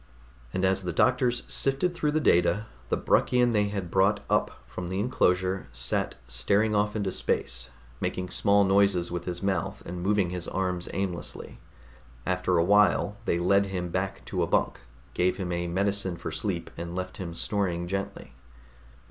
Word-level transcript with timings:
And 0.51 0.65
as 0.65 0.81
the 0.81 0.91
doctors 0.91 1.43
sifted 1.47 1.93
through 1.93 2.13
the 2.13 2.19
data, 2.19 2.65
the 2.89 2.97
Bruckian 2.97 3.51
they 3.53 3.65
had 3.67 3.91
brought 3.91 4.21
up 4.31 4.49
from 4.65 4.87
the 4.87 4.99
enclosure 4.99 5.67
sat 5.71 6.15
staring 6.27 6.73
off 6.73 6.95
into 6.95 7.11
space, 7.11 7.69
making 7.99 8.31
small 8.31 8.63
noises 8.63 9.11
with 9.11 9.25
his 9.25 9.43
mouth 9.43 9.85
and 9.85 10.01
moving 10.01 10.31
his 10.31 10.47
arms 10.47 10.89
aimlessly. 10.91 11.59
After 12.25 12.57
a 12.57 12.63
while 12.65 13.17
they 13.25 13.37
led 13.37 13.67
him 13.67 13.89
back 13.89 14.25
to 14.25 14.41
a 14.41 14.47
bunk, 14.47 14.79
gave 15.13 15.37
him 15.37 15.51
a 15.51 15.67
medicine 15.67 16.17
for 16.17 16.31
sleep 16.31 16.71
and 16.75 16.95
left 16.95 17.17
him 17.17 17.35
snoring 17.35 17.87
gently. 17.87 18.33